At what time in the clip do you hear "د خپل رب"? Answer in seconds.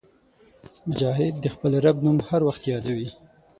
1.41-1.97